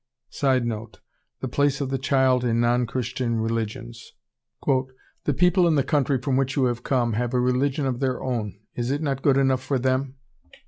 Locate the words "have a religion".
7.13-7.85